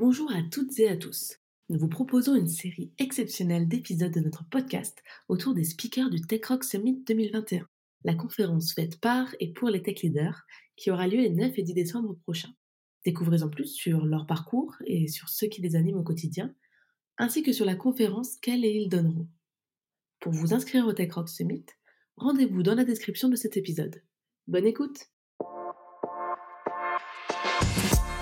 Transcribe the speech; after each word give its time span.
Bonjour 0.00 0.32
à 0.32 0.42
toutes 0.42 0.78
et 0.78 0.88
à 0.88 0.96
tous. 0.96 1.36
Nous 1.68 1.78
vous 1.78 1.86
proposons 1.86 2.34
une 2.34 2.48
série 2.48 2.90
exceptionnelle 2.96 3.68
d'épisodes 3.68 4.10
de 4.10 4.20
notre 4.20 4.48
podcast 4.48 5.02
autour 5.28 5.52
des 5.52 5.62
speakers 5.62 6.08
du 6.08 6.22
Tech 6.22 6.40
Rock 6.46 6.64
Summit 6.64 7.04
2021, 7.06 7.68
la 8.04 8.14
conférence 8.14 8.72
faite 8.72 8.98
par 8.98 9.28
et 9.40 9.52
pour 9.52 9.68
les 9.68 9.82
tech 9.82 10.00
leaders 10.00 10.46
qui 10.74 10.90
aura 10.90 11.06
lieu 11.06 11.18
les 11.18 11.28
9 11.28 11.52
et 11.54 11.62
10 11.62 11.74
décembre 11.74 12.16
prochains. 12.22 12.54
Découvrez 13.04 13.42
en 13.42 13.50
plus 13.50 13.74
sur 13.74 14.06
leur 14.06 14.26
parcours 14.26 14.74
et 14.86 15.06
sur 15.06 15.28
ce 15.28 15.44
qui 15.44 15.60
les 15.60 15.76
anime 15.76 15.98
au 15.98 16.02
quotidien, 16.02 16.54
ainsi 17.18 17.42
que 17.42 17.52
sur 17.52 17.66
la 17.66 17.76
conférence 17.76 18.38
qu'elles 18.38 18.64
et 18.64 18.72
ils 18.72 18.88
donneront. 18.88 19.28
Pour 20.18 20.32
vous 20.32 20.54
inscrire 20.54 20.86
au 20.86 20.94
Tech 20.94 21.12
Rock 21.12 21.28
Summit, 21.28 21.66
rendez-vous 22.16 22.62
dans 22.62 22.74
la 22.74 22.84
description 22.84 23.28
de 23.28 23.36
cet 23.36 23.58
épisode. 23.58 24.02
Bonne 24.46 24.66
écoute 24.66 25.10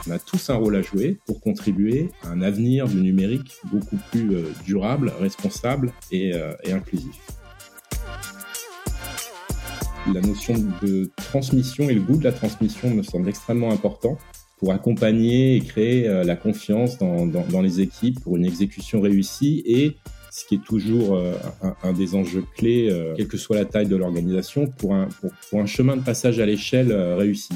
On 0.08 0.10
a 0.12 0.18
tous 0.18 0.48
un 0.48 0.54
rôle 0.54 0.76
à 0.76 0.80
jouer 0.80 1.18
pour 1.26 1.40
contribuer 1.40 2.08
à 2.22 2.30
un 2.30 2.40
avenir 2.40 2.88
du 2.88 2.96
numérique 2.96 3.56
beaucoup 3.70 3.98
plus 4.10 4.34
euh, 4.34 4.42
durable, 4.64 5.12
responsable 5.20 5.92
et, 6.10 6.32
euh, 6.34 6.52
et 6.64 6.72
inclusif. 6.72 7.18
La 10.14 10.22
notion 10.22 10.54
de 10.82 11.10
transmission 11.16 11.90
et 11.90 11.94
le 11.94 12.00
goût 12.00 12.16
de 12.16 12.24
la 12.24 12.32
transmission 12.32 12.88
me 12.88 13.02
semble 13.02 13.28
extrêmement 13.28 13.70
important 13.70 14.16
pour 14.56 14.72
accompagner 14.72 15.56
et 15.56 15.60
créer 15.60 16.08
euh, 16.08 16.24
la 16.24 16.36
confiance 16.36 16.96
dans, 16.96 17.60
les 17.60 17.80
équipes 17.82 18.18
pour 18.20 18.38
une 18.38 18.46
exécution 18.46 19.02
réussie 19.02 19.62
et 19.66 19.96
ce 20.30 20.46
qui 20.46 20.54
est 20.54 20.64
toujours 20.64 21.20
un, 21.82 21.92
des 21.92 22.14
enjeux 22.14 22.44
clés, 22.56 22.88
quelle 23.16 23.26
que 23.26 23.36
soit 23.36 23.56
la 23.56 23.64
taille 23.64 23.88
de 23.88 23.96
l'organisation, 23.96 24.68
pour 24.68 24.94
un, 24.94 25.08
pour 25.50 25.60
un 25.60 25.66
chemin 25.66 25.96
de 25.96 26.02
passage 26.02 26.38
à 26.38 26.46
l'échelle 26.46 26.92
réussi. 26.92 27.54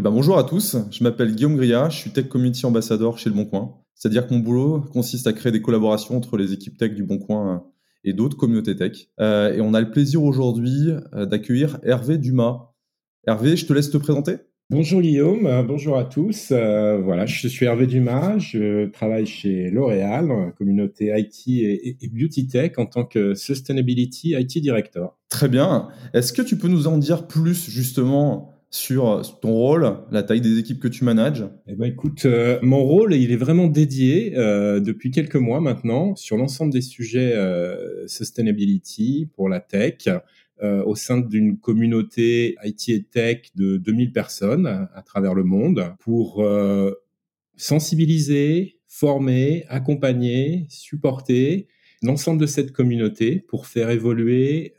Eh 0.00 0.02
ben, 0.02 0.12
bonjour 0.12 0.38
à 0.38 0.44
tous, 0.44 0.76
je 0.92 1.02
m'appelle 1.02 1.34
Guillaume 1.34 1.56
Gria, 1.56 1.88
je 1.88 1.96
suis 1.96 2.10
Tech 2.12 2.28
Community 2.28 2.64
Ambassador 2.64 3.18
chez 3.18 3.30
Le 3.30 3.34
Bon 3.34 3.44
Coin. 3.44 3.74
C'est-à-dire 3.96 4.28
que 4.28 4.32
mon 4.32 4.38
boulot 4.38 4.80
consiste 4.92 5.26
à 5.26 5.32
créer 5.32 5.50
des 5.50 5.60
collaborations 5.60 6.16
entre 6.16 6.36
les 6.36 6.52
équipes 6.52 6.78
tech 6.78 6.94
du 6.94 7.02
Bon 7.02 7.18
Coin 7.18 7.54
euh, 7.56 7.58
et 8.04 8.12
d'autres 8.12 8.36
communautés 8.36 8.76
tech. 8.76 9.08
Euh, 9.18 9.52
et 9.52 9.60
on 9.60 9.74
a 9.74 9.80
le 9.80 9.90
plaisir 9.90 10.22
aujourd'hui 10.22 10.92
euh, 11.14 11.26
d'accueillir 11.26 11.80
Hervé 11.82 12.16
Dumas. 12.16 12.74
Hervé, 13.26 13.56
je 13.56 13.66
te 13.66 13.72
laisse 13.72 13.90
te 13.90 13.98
présenter. 13.98 14.36
Bonjour 14.70 15.00
Guillaume, 15.00 15.66
bonjour 15.66 15.98
à 15.98 16.04
tous. 16.04 16.50
Euh, 16.52 17.00
voilà, 17.02 17.26
je 17.26 17.48
suis 17.48 17.66
Hervé 17.66 17.88
Dumas, 17.88 18.38
je 18.38 18.88
travaille 18.90 19.26
chez 19.26 19.68
L'Oréal, 19.68 20.52
communauté 20.56 21.12
IT 21.16 21.48
et, 21.48 21.96
et, 22.00 22.08
Beauty 22.08 22.46
Tech 22.46 22.74
en 22.76 22.86
tant 22.86 23.04
que 23.04 23.34
Sustainability 23.34 24.36
IT 24.38 24.58
Director. 24.58 25.18
Très 25.28 25.48
bien. 25.48 25.88
Est-ce 26.14 26.32
que 26.32 26.42
tu 26.42 26.56
peux 26.56 26.68
nous 26.68 26.86
en 26.86 26.98
dire 26.98 27.26
plus 27.26 27.68
justement 27.68 28.52
sur 28.70 29.22
ton 29.40 29.52
rôle, 29.52 29.96
la 30.10 30.22
taille 30.22 30.42
des 30.42 30.58
équipes 30.58 30.80
que 30.80 30.88
tu 30.88 31.04
manages 31.04 31.44
Eh 31.66 31.74
ben, 31.74 31.86
écoute, 31.86 32.26
euh, 32.26 32.58
mon 32.62 32.84
rôle, 32.84 33.14
il 33.14 33.32
est 33.32 33.36
vraiment 33.36 33.66
dédié 33.66 34.36
euh, 34.36 34.78
depuis 34.78 35.10
quelques 35.10 35.36
mois 35.36 35.60
maintenant 35.60 36.14
sur 36.16 36.36
l'ensemble 36.36 36.72
des 36.72 36.82
sujets 36.82 37.34
euh, 37.34 38.06
sustainability 38.06 39.30
pour 39.34 39.48
la 39.48 39.60
tech 39.60 40.08
euh, 40.62 40.84
au 40.84 40.96
sein 40.96 41.18
d'une 41.18 41.58
communauté 41.58 42.56
IT 42.62 42.88
et 42.90 43.02
tech 43.04 43.52
de 43.54 43.78
2000 43.78 44.12
personnes 44.12 44.66
à, 44.66 45.02
travers 45.02 45.32
le 45.32 45.44
monde 45.44 45.94
pour 46.00 46.44
euh, 46.44 46.92
sensibiliser, 47.56 48.80
former, 48.86 49.64
accompagner, 49.68 50.66
supporter 50.68 51.68
l'ensemble 52.02 52.38
de 52.38 52.46
cette 52.46 52.72
communauté 52.72 53.40
pour 53.48 53.66
faire 53.66 53.90
évoluer 53.90 54.74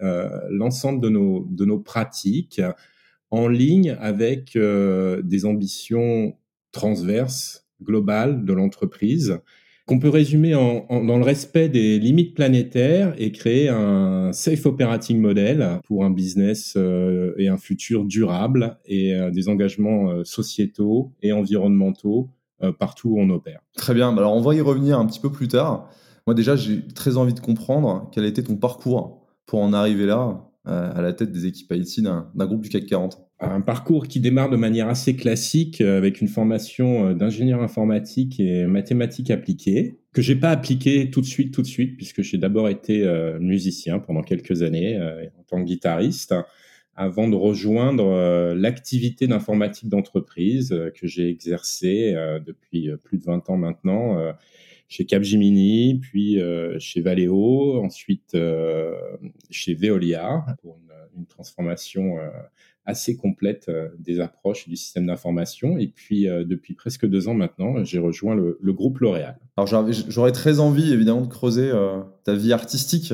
l'ensemble 0.49 1.01
de 1.01 1.09
nos, 1.09 1.45
de 1.49 1.65
nos 1.65 1.77
pratiques 1.77 2.61
en 3.31 3.47
ligne 3.47 3.95
avec 3.99 4.55
euh, 4.55 5.21
des 5.21 5.45
ambitions 5.45 6.35
transverses, 6.71 7.67
globales 7.81 8.43
de 8.45 8.53
l'entreprise, 8.53 9.39
qu'on 9.85 9.99
peut 9.99 10.09
résumer 10.09 10.51
dans 10.51 11.17
le 11.17 11.23
respect 11.23 11.67
des 11.67 11.97
limites 11.97 12.35
planétaires 12.35 13.15
et 13.17 13.31
créer 13.31 13.69
un 13.69 14.31
safe 14.33 14.67
operating 14.67 15.19
model 15.19 15.79
pour 15.85 16.05
un 16.05 16.11
business 16.11 16.75
euh, 16.77 17.33
et 17.37 17.47
un 17.47 17.57
futur 17.57 18.05
durable 18.05 18.77
et 18.85 19.15
euh, 19.15 19.31
des 19.31 19.49
engagements 19.49 20.23
sociétaux 20.23 21.11
et 21.23 21.31
environnementaux 21.31 22.29
partout 22.77 23.11
où 23.11 23.19
on 23.21 23.29
opère. 23.29 23.61
Très 23.77 23.93
bien, 23.93 24.15
alors 24.15 24.35
on 24.35 24.41
va 24.41 24.53
y 24.53 24.59
revenir 24.59 24.99
un 24.99 25.05
petit 25.05 25.21
peu 25.21 25.31
plus 25.31 25.47
tard. 25.47 25.89
Moi 26.27 26.33
déjà, 26.33 26.57
j'ai 26.57 26.85
très 26.87 27.15
envie 27.15 27.33
de 27.33 27.39
comprendre 27.39 28.09
quel 28.11 28.25
a 28.25 28.27
été 28.27 28.43
ton 28.43 28.57
parcours 28.57 29.25
pour 29.45 29.61
en 29.61 29.71
arriver 29.71 30.05
là, 30.05 30.48
à 30.69 31.01
la 31.01 31.13
tête 31.13 31.31
des 31.31 31.45
équipes 31.45 31.73
IT 31.73 32.01
d'un 32.01 32.29
groupe 32.35 32.61
du 32.61 32.69
CAC 32.69 32.85
40 32.85 33.21
Un 33.39 33.61
parcours 33.61 34.07
qui 34.07 34.19
démarre 34.19 34.49
de 34.49 34.57
manière 34.57 34.87
assez 34.87 35.15
classique 35.15 35.81
euh, 35.81 35.97
avec 35.97 36.21
une 36.21 36.27
formation 36.27 37.07
euh, 37.07 37.13
d'ingénieur 37.13 37.61
informatique 37.61 38.39
et 38.39 38.65
mathématiques 38.65 39.31
appliquées 39.31 39.99
que 40.13 40.21
j'ai 40.21 40.35
pas 40.35 40.49
appliqué 40.49 41.09
tout 41.11 41.21
de 41.21 41.25
suite, 41.25 41.53
tout 41.53 41.61
de 41.61 41.67
suite, 41.67 41.95
puisque 41.95 42.23
j'ai 42.23 42.37
d'abord 42.37 42.67
été 42.67 43.07
musicien 43.39 43.99
pendant 43.99 44.23
quelques 44.23 44.63
années 44.63 44.99
en 44.99 45.43
tant 45.43 45.59
que 45.61 45.67
guitariste 45.67 46.33
avant 46.99 47.29
de 47.29 47.35
rejoindre 47.35 48.53
l'activité 48.53 49.25
d'informatique 49.25 49.87
d'entreprise 49.87 50.69
que 50.99 51.07
j'ai 51.07 51.29
exercée 51.29 52.13
depuis 52.45 52.89
plus 53.03 53.17
de 53.17 53.23
20 53.23 53.49
ans 53.49 53.57
maintenant 53.57 54.33
chez 54.89 55.05
Capgemini, 55.05 55.99
puis 56.01 56.41
euh, 56.41 56.77
chez 56.79 57.01
Valeo, 57.01 57.81
ensuite 57.83 58.33
euh, 58.33 58.95
chez 59.51 59.75
Veolia 59.75 60.43
pour 60.61 60.77
une, 60.77 61.19
une 61.19 61.25
transformation 61.27 62.17
euh, 62.17 62.27
assez 62.85 63.15
complète 63.15 63.69
des 63.99 64.19
approches 64.19 64.67
du 64.67 64.75
système 64.75 65.05
d'information. 65.05 65.77
Et 65.77 65.87
puis 65.87 66.23
depuis 66.23 66.73
presque 66.73 67.05
deux 67.05 67.27
ans 67.27 67.35
maintenant, 67.35 67.83
j'ai 67.83 67.99
rejoint 67.99 68.35
le, 68.35 68.73
groupe 68.73 68.99
L'Oréal. 68.99 69.37
Alors 69.57 69.67
j'aurais 69.67 70.31
très 70.31 70.59
envie 70.59 70.91
évidemment 70.91 71.21
de 71.21 71.27
creuser 71.27 71.71
ta 72.23 72.33
vie 72.33 72.51
artistique 72.51 73.13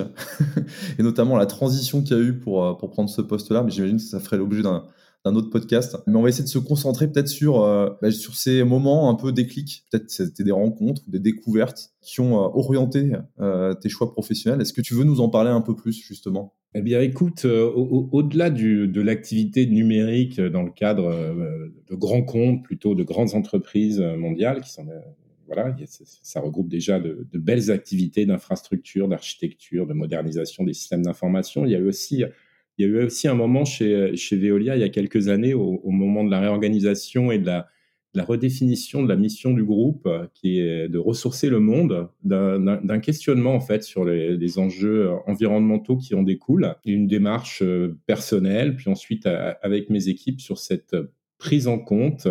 et 1.00 1.03
notamment 1.03 1.36
la 1.36 1.46
transition 1.46 2.02
qu'il 2.03 2.16
y 2.16 2.20
a 2.20 2.24
eu 2.24 2.34
pour, 2.38 2.78
pour 2.78 2.90
prendre 2.90 3.09
ce 3.09 3.22
poste-là, 3.22 3.64
mais 3.64 3.72
j'imagine 3.72 3.98
que 3.98 4.03
ça 4.03 4.20
ferait 4.20 4.38
l'objet 4.38 4.62
d'un 4.62 4.86
d'un 5.25 5.36
autre 5.36 5.50
podcast. 5.50 5.97
Mais 6.08 6.16
on 6.16 6.22
va 6.22 6.30
essayer 6.30 6.44
de 6.44 6.50
se 6.50 6.59
concentrer 6.59 7.12
peut-être 7.12 7.28
sur, 7.28 7.62
euh, 7.62 7.90
bah, 8.02 8.12
sur 8.12 8.36
ces 8.36 8.63
moments 8.63 9.09
un 9.09 9.16
peu 9.16 9.31
déclics. 9.31 9.84
Peut-être 9.91 10.09
c'était 10.09 10.44
des 10.44 10.52
rencontres, 10.52 11.02
des 11.08 11.19
découvertes 11.19 11.90
qui 12.02 12.22
ont 12.22 12.36
euh, 12.36 12.47
orienté 12.53 13.12
euh, 13.40 13.74
tes 13.74 13.90
choix 13.90 14.12
professionnels. 14.12 14.62
Est-ce 14.62 14.74
que 14.74 14.81
tu 14.81 14.94
veux 14.94 15.03
nous 15.03 15.19
en 15.22 15.30
parler 15.30 15.50
un 15.50 15.62
peu 15.62 15.75
plus 15.75 16.00
justement? 16.00 16.53
Eh 16.75 16.81
bien, 16.81 17.02
écoute, 17.02 17.46
au-delà 17.46 18.47
au 18.47 18.52
de 18.52 19.02
l'activité 19.02 19.66
numérique 19.66 20.41
dans 20.41 20.62
le 20.62 20.72
cadre 20.72 21.09
de 21.90 21.96
grands 21.96 22.24
comptes, 22.24 22.64
plutôt 22.64 22.96
de 22.96 23.03
grandes 23.03 23.34
entreprises 23.34 24.02
mondiales, 24.02 24.59
qui 24.59 24.72
sont 24.72 24.85
voilà, 25.47 25.74
ça 25.96 26.41
regroupe 26.41 26.68
déjà 26.68 27.00
de, 27.00 27.28
de 27.31 27.40
belles 27.40 27.72
activités 27.72 28.25
d'infrastructure, 28.25 29.08
d'architecture, 29.08 29.88
de 29.88 29.94
modernisation 29.94 30.66
des 30.66 30.74
systèmes 30.74 31.03
d'information. 31.03 31.66
Il 31.66 31.72
y 31.72 31.75
a 31.75 31.80
eu 31.80 31.88
aussi 31.88 32.25
il 32.78 32.86
y 32.86 32.90
a 32.90 32.91
eu 32.91 33.03
aussi 33.06 33.28
un 33.28 33.36
moment 33.36 33.66
chez, 33.66 34.16
chez 34.16 34.36
Veolia, 34.38 34.75
il 34.75 34.81
y 34.81 34.84
a 34.84 34.90
quelques 34.90 35.28
années, 35.28 35.53
au, 35.53 35.80
moment 35.90 36.24
de 36.24 36.31
la 36.31 36.40
réorganisation 36.40 37.31
et 37.31 37.40
de 37.40 37.46
la, 37.46 37.68
redéfinition 38.18 39.03
de 39.03 39.09
la 39.09 39.18
mission 39.18 39.52
du 39.52 39.63
groupe, 39.63 40.09
qui 40.34 40.59
est 40.59 40.88
de 40.88 40.97
ressourcer 40.97 41.50
le 41.50 41.59
monde, 41.59 42.09
d'un 42.24 43.00
questionnement 43.00 43.56
en 43.56 43.59
fait 43.59 43.84
sur 43.84 44.06
les, 44.06 44.59
enjeux 44.59 45.12
environnementaux 45.28 45.97
qui 45.97 46.16
en 46.16 46.24
découlent, 46.24 46.75
une 46.85 47.08
démarche 47.08 47.62
euh, 47.62 47.97
personnelle, 48.06 48.75
puis 48.75 48.90
ensuite 48.90 49.25
avec 49.25 49.90
mes 49.90 50.08
équipes 50.08 50.40
sur 50.40 50.58
cette 50.58 50.96
prise 51.38 51.68
en 51.68 51.80
compte 51.80 52.28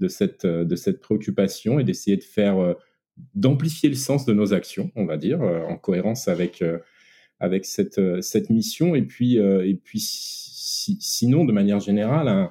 de 0.00 0.08
cette, 0.08 0.46
de 0.46 0.76
cette 0.76 1.00
préoccupation 1.00 1.78
et 1.78 1.84
d'essayer 1.84 2.16
de 2.16 2.24
faire, 2.24 2.58
euh, 2.58 2.74
d'amplifier 3.34 3.88
le 3.88 3.94
sens 3.94 4.24
de 4.24 4.32
nos 4.32 4.52
actions, 4.52 4.90
on 4.96 5.04
va 5.04 5.16
dire, 5.16 5.42
euh, 5.42 5.62
en 5.64 5.76
cohérence 5.76 6.26
avec 6.26 6.64
avec 7.40 7.64
cette, 7.64 7.98
euh, 7.98 8.20
cette 8.20 8.50
mission. 8.50 8.94
Et 8.94 9.02
puis, 9.02 9.38
euh, 9.38 9.66
et 9.66 9.74
puis 9.74 9.98
si, 10.00 10.98
sinon, 11.00 11.44
de 11.44 11.52
manière 11.52 11.80
générale, 11.80 12.50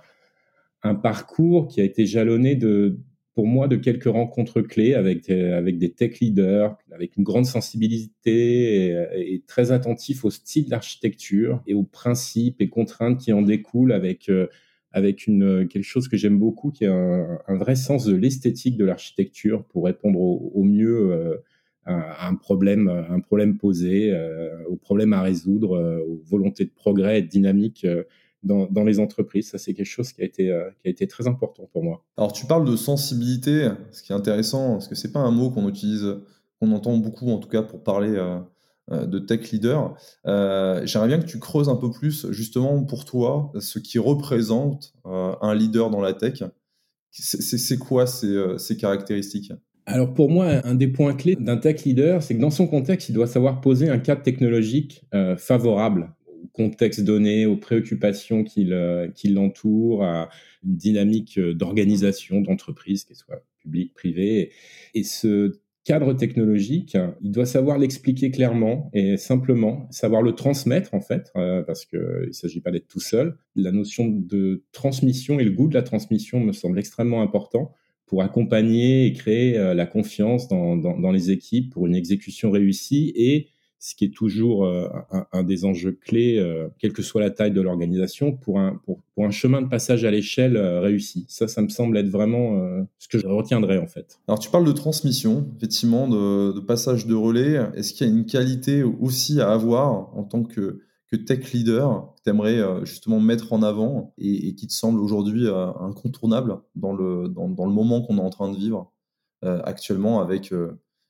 un, 0.83 0.95
parcours 0.95 1.67
qui 1.67 1.79
a 1.81 1.83
été 1.83 2.05
jalonné 2.05 2.55
de, 2.55 2.97
pour 3.35 3.45
moi, 3.45 3.67
de 3.67 3.75
quelques 3.75 4.05
rencontres 4.05 4.61
clés 4.61 4.95
avec, 4.95 5.29
avec 5.29 5.77
des 5.77 5.91
tech 5.91 6.19
leaders, 6.19 6.77
avec 6.91 7.15
une 7.17 7.23
grande 7.23 7.45
sensibilité 7.45 8.87
et, 9.13 9.43
très 9.45 9.71
attentif 9.71 10.25
au 10.25 10.29
style 10.29 10.67
d'architecture 10.67 11.61
et 11.67 11.73
aux 11.73 11.83
principes 11.83 12.61
et 12.61 12.69
contraintes 12.69 13.19
qui 13.19 13.33
en 13.33 13.41
découlent 13.41 13.91
avec, 13.91 14.29
euh, 14.29 14.47
avec 14.91 15.27
une, 15.27 15.67
quelque 15.67 15.83
chose 15.83 16.07
que 16.07 16.17
j'aime 16.17 16.39
beaucoup, 16.39 16.71
qui 16.71 16.85
est 16.85 16.87
un, 16.87 17.39
vrai 17.49 17.75
sens 17.75 18.05
de 18.05 18.15
l'esthétique 18.15 18.77
de 18.77 18.85
l'architecture 18.85 19.63
pour 19.65 19.85
répondre 19.85 20.19
au, 20.19 20.63
mieux 20.63 21.39
un, 21.85 22.35
problème, 22.35 22.87
un 22.87 23.19
problème 23.19 23.57
posé, 23.57 24.11
euh, 24.11 24.63
aux 24.67 24.75
problèmes 24.75 25.13
à 25.13 25.21
résoudre, 25.21 25.75
euh, 25.77 25.99
aux 26.07 26.21
volontés 26.25 26.65
de 26.65 26.71
progrès 26.71 27.19
et 27.19 27.21
de 27.21 27.27
dynamique 27.27 27.85
euh, 27.85 28.03
dans, 28.43 28.67
dans, 28.67 28.83
les 28.83 28.99
entreprises. 28.99 29.49
Ça, 29.49 29.57
c'est 29.57 29.73
quelque 29.73 29.85
chose 29.85 30.11
qui 30.13 30.21
a, 30.21 30.25
été, 30.25 30.45
qui 30.81 30.87
a 30.87 30.89
été 30.89 31.07
très 31.07 31.27
important 31.27 31.69
pour 31.71 31.83
moi. 31.83 32.05
Alors, 32.17 32.31
tu 32.31 32.45
parles 32.45 32.69
de 32.69 32.75
sensibilité, 32.75 33.69
ce 33.91 34.03
qui 34.03 34.11
est 34.11 34.15
intéressant, 34.15 34.73
parce 34.73 34.87
que 34.87 34.95
c'est 34.95 35.11
pas 35.11 35.19
un 35.19 35.31
mot 35.31 35.49
qu'on 35.49 35.67
utilise, 35.67 36.15
qu'on 36.59 36.71
entend 36.71 36.95
beaucoup, 36.97 37.29
en 37.31 37.39
tout 37.39 37.49
cas, 37.49 37.63
pour 37.63 37.83
parler 37.83 38.17
de 38.89 39.19
tech 39.19 39.51
leader. 39.51 39.93
J'aimerais 40.23 41.09
bien 41.09 41.19
que 41.19 41.25
tu 41.25 41.37
creuses 41.39 41.67
un 41.67 41.75
peu 41.75 41.91
plus, 41.91 42.31
justement, 42.31 42.81
pour 42.85 43.03
toi, 43.03 43.51
ce 43.59 43.77
qui 43.77 43.99
représente 43.99 44.93
un 45.03 45.53
leader 45.53 45.89
dans 45.89 46.01
la 46.01 46.13
tech. 46.13 46.43
C'est 47.11 47.77
quoi 47.77 48.07
ces 48.07 48.77
caractéristiques? 48.77 49.51
Alors 49.89 50.13
pour 50.13 50.29
moi, 50.29 50.61
un 50.65 50.75
des 50.75 50.87
points 50.87 51.15
clés 51.15 51.35
d'un 51.35 51.57
tech 51.57 51.83
leader, 51.83 52.21
c'est 52.21 52.35
que 52.35 52.39
dans 52.39 52.51
son 52.51 52.67
contexte, 52.67 53.09
il 53.09 53.13
doit 53.13 53.27
savoir 53.27 53.59
poser 53.59 53.89
un 53.89 53.97
cadre 53.97 54.21
technologique 54.21 55.03
euh, 55.15 55.35
favorable 55.35 56.13
au 56.27 56.47
contexte 56.53 57.01
donné, 57.01 57.45
aux 57.45 57.57
préoccupations 57.57 58.43
qui 58.43 58.65
l'entourent, 58.65 60.03
à 60.03 60.29
une 60.63 60.75
dynamique 60.75 61.39
euh, 61.39 61.53
d'organisation 61.53 62.39
d'entreprise, 62.41 63.03
qu'elle 63.03 63.17
soit 63.17 63.43
publique, 63.57 63.93
privée. 63.95 64.51
Et 64.93 65.03
ce 65.03 65.59
cadre 65.85 66.13
technologique, 66.13 66.95
il 67.21 67.31
doit 67.31 67.47
savoir 67.47 67.79
l'expliquer 67.79 68.29
clairement 68.29 68.91
et 68.93 69.17
simplement, 69.17 69.87
savoir 69.89 70.21
le 70.21 70.33
transmettre 70.33 70.93
en 70.93 71.01
fait, 71.01 71.31
euh, 71.35 71.63
parce 71.63 71.85
qu'il 71.85 71.99
ne 72.27 72.31
s'agit 72.31 72.61
pas 72.61 72.69
d'être 72.69 72.87
tout 72.87 72.99
seul. 72.99 73.37
La 73.55 73.71
notion 73.71 74.07
de 74.07 74.63
transmission 74.71 75.39
et 75.39 75.43
le 75.43 75.51
goût 75.51 75.67
de 75.67 75.73
la 75.73 75.81
transmission 75.81 76.39
me 76.41 76.51
semble 76.51 76.77
extrêmement 76.77 77.23
important 77.23 77.73
pour 78.09 78.23
accompagner 78.23 79.05
et 79.05 79.13
créer 79.13 79.55
euh, 79.55 79.75
la 79.75 79.85
confiance 79.85 80.47
dans, 80.47 80.75
dans, 80.75 81.11
les 81.11 81.29
équipes 81.29 81.71
pour 81.71 81.85
une 81.85 81.95
exécution 81.95 82.49
réussie 82.49 83.13
et 83.15 83.49
ce 83.77 83.95
qui 83.95 84.05
est 84.05 84.13
toujours 84.13 84.65
euh, 84.65 84.89
un, 85.31 85.43
des 85.43 85.63
enjeux 85.63 85.93
clés, 85.93 86.37
euh, 86.37 86.67
quelle 86.79 86.91
que 86.91 87.03
soit 87.03 87.21
la 87.21 87.29
taille 87.29 87.51
de 87.51 87.61
l'organisation, 87.61 88.33
pour 88.33 88.59
un, 88.59 88.81
pour, 88.83 88.99
pour, 89.13 89.25
un 89.25 89.31
chemin 89.31 89.61
de 89.61 89.67
passage 89.67 90.03
à 90.03 90.11
l'échelle 90.11 90.57
réussi. 90.57 91.25
Ça, 91.29 91.47
ça 91.47 91.61
me 91.61 91.69
semble 91.69 91.97
être 91.97 92.09
vraiment 92.09 92.59
ce 92.97 93.07
que 93.07 93.19
je 93.19 93.27
retiendrai 93.27 93.77
en 93.77 93.87
fait. 93.87 94.19
Alors 94.27 94.39
tu 94.39 94.49
parles 94.49 94.65
de 94.65 94.73
transmission, 94.73 95.47
effectivement, 95.55 96.09
de, 96.09 96.51
de 96.51 96.59
passage 96.59 97.05
de 97.05 97.13
relais. 97.13 97.61
Est-ce 97.75 97.93
qu'il 97.93 98.07
y 98.07 98.09
a 98.09 98.13
une 98.13 98.25
qualité 98.25 98.83
aussi 98.83 99.39
à 99.39 99.51
avoir 99.51 100.17
en 100.17 100.23
tant 100.23 100.43
que 100.43 100.81
que 101.11 101.17
tech 101.17 101.51
leader 101.53 102.13
que 102.17 102.23
tu 102.23 102.29
aimerais 102.29 102.59
euh, 102.59 102.85
justement 102.85 103.19
mettre 103.19 103.53
en 103.53 103.63
avant 103.63 104.13
et, 104.17 104.53
qui 104.55 104.67
te 104.67 104.73
semble 104.73 104.99
aujourd'hui 104.99 105.47
euh, 105.47 105.71
incontournable 105.79 106.59
dans 106.75 106.93
le, 106.93 107.29
dans, 107.29 107.65
le 107.65 107.71
moment 107.71 108.01
qu'on 108.01 108.17
est 108.17 108.21
en 108.21 108.29
train 108.29 108.51
de 108.51 108.57
vivre 108.57 108.91
euh, 109.43 109.61
actuellement 109.63 110.21
avec 110.21 110.53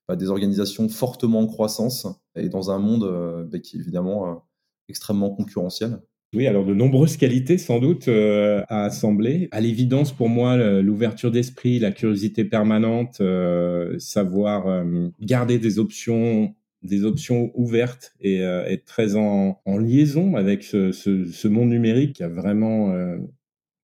bah, 0.07 0.15
des 0.15 0.29
organisations 0.29 0.87
fortement 0.89 1.41
en 1.41 1.47
croissance 1.47 2.07
et 2.35 2.49
dans 2.49 2.71
un 2.71 2.79
monde 2.79 3.47
bah, 3.51 3.59
qui 3.59 3.77
est 3.77 3.79
évidemment 3.79 4.43
extrêmement 4.87 5.29
concurrentiel 5.29 5.99
oui, 6.35 6.45
alors 6.45 6.63
de 6.63 6.75
nombreuses 6.75 7.17
qualités 7.17 7.57
sans 7.57 7.79
doute 7.79 8.07
à 8.07 8.83
assembler. 8.83 9.47
À 9.49 9.61
l'évidence, 9.61 10.11
pour 10.11 10.29
moi, 10.29 10.57
l'ouverture 10.79 11.31
d'esprit, 11.31 11.79
la 11.79 11.89
curiosité 11.89 12.45
permanente, 12.45 13.19
savoir 13.97 14.85
garder 15.19 15.57
des 15.57 15.79
options 15.79 16.53
des 16.81 17.03
options 17.03 17.51
ouvertes 17.55 18.13
et 18.21 18.41
euh, 18.41 18.63
être 18.65 18.85
très 18.85 19.15
en, 19.15 19.59
en, 19.65 19.77
liaison 19.77 20.35
avec 20.35 20.63
ce, 20.63 20.91
ce, 20.91 21.25
ce, 21.25 21.47
monde 21.47 21.69
numérique 21.69 22.15
qui 22.15 22.23
a 22.23 22.29
vraiment 22.29 22.91
euh, 22.91 23.17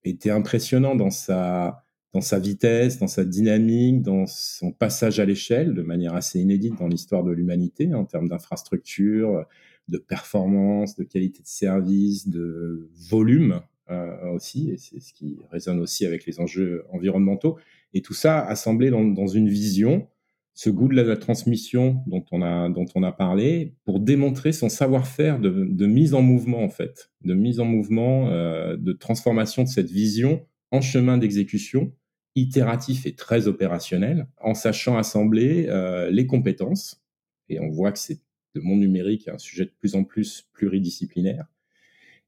été 0.06 0.32
impressionnant 0.32 0.96
dans 0.96 1.10
sa, 1.10 1.84
dans 2.14 2.22
sa 2.22 2.40
vitesse, 2.40 2.98
dans 2.98 3.08
sa 3.08 3.26
dynamique, 3.26 4.02
dans 4.02 4.26
son 4.28 4.72
passage 4.72 5.20
à 5.20 5.26
l'échelle 5.26 5.74
de 5.74 5.82
manière 5.82 6.16
assez 6.16 6.40
inédite 6.40 6.80
dans 6.80 6.88
l'histoire 6.88 7.24
de 7.24 7.32
l'humanité 7.32 7.94
en 7.94 8.06
termes 8.06 8.30
d'infrastructure, 8.30 9.46
de 9.90 9.98
performance, 9.98 10.96
de 10.96 11.04
qualité 11.04 11.42
de 11.42 11.48
service, 11.48 12.30
de 12.30 12.90
volume 13.10 13.62
euh, 13.92 14.32
aussi, 14.32 14.72
et 14.72 14.78
c'est 14.78 15.00
ce 15.00 15.14
qui 15.14 15.38
résonne 15.52 15.80
aussi 15.80 16.06
avec 16.06 16.26
les 16.26 16.40
enjeux 16.40 16.86
environnementaux. 16.92 17.58
Et 17.94 18.02
tout 18.02 18.14
ça 18.16 18.44
assemblé 18.44 18.90
dans, 18.90 19.06
dans 19.06 19.28
une 19.28 19.48
vision 19.48 20.08
ce 20.56 20.70
goût 20.70 20.88
de 20.88 20.96
la, 20.96 21.18
transmission 21.18 22.02
dont 22.08 22.24
on 22.32 22.42
a 22.42 22.70
dont 22.70 22.86
on 22.96 23.04
a 23.04 23.12
parlé 23.12 23.76
pour 23.84 24.00
démontrer 24.00 24.54
son 24.54 24.70
savoir-faire 24.70 25.40
de, 25.40 25.50
de, 25.70 25.86
mise 25.86 26.14
en 26.14 26.22
mouvement 26.22 26.64
en 26.64 26.70
fait, 26.70 27.12
de 27.24 27.34
mise 27.34 27.60
en 27.60 27.66
mouvement, 27.66 28.30
euh, 28.30 28.78
de 28.78 28.94
transformation 28.94 29.64
de 29.64 29.68
cette 29.68 29.92
vision 29.92 30.46
en 30.72 30.80
chemin 30.82 31.18
d'exécution 31.18 31.92
itératif 32.36 33.06
et 33.06 33.16
très 33.16 33.48
opérationnel, 33.48 34.28
en 34.42 34.54
sachant 34.54 34.98
assembler 34.98 35.68
euh, 35.70 36.10
les 36.10 36.28
compétences. 36.28 37.02
Et 37.50 37.60
on 37.60 37.70
voit 37.70 37.92
que 37.92 38.00
c'est 38.00 38.20
le 38.54 38.62
monde 38.62 38.80
numérique 38.80 39.28
un 39.28 39.38
sujet 39.38 39.66
de 39.66 39.74
plus 39.78 39.96
en 39.96 40.04
plus 40.04 40.48
pluridisciplinaire. 40.54 41.46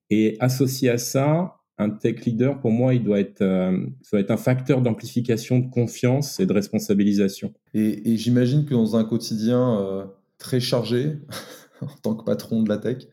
Et 0.09 0.37
associé 0.39 0.89
à 0.89 0.97
ça, 0.97 1.56
un 1.77 1.89
tech 1.89 2.25
leader, 2.25 2.59
pour 2.59 2.71
moi, 2.71 2.93
il 2.93 3.03
doit 3.03 3.19
être, 3.19 3.41
euh, 3.41 3.85
doit 4.11 4.19
être 4.19 4.31
un 4.31 4.37
facteur 4.37 4.81
d'amplification 4.81 5.59
de 5.59 5.69
confiance 5.69 6.39
et 6.39 6.45
de 6.45 6.53
responsabilisation. 6.53 7.53
Et, 7.73 8.17
j'imagine 8.17 8.65
que 8.65 8.73
dans 8.73 8.95
un 8.95 9.03
quotidien 9.03 9.79
euh, 9.79 10.05
très 10.39 10.59
chargé, 10.59 11.19
en 11.81 11.95
tant 12.01 12.15
que 12.15 12.23
patron 12.23 12.63
de 12.63 12.69
la 12.69 12.77
tech, 12.77 13.07